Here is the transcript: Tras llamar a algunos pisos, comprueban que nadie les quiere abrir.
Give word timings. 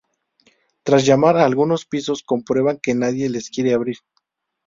Tras 0.81 1.05
llamar 1.05 1.37
a 1.37 1.45
algunos 1.45 1.85
pisos, 1.85 2.23
comprueban 2.23 2.79
que 2.81 2.95
nadie 2.95 3.29
les 3.29 3.51
quiere 3.51 3.75
abrir. 3.75 3.97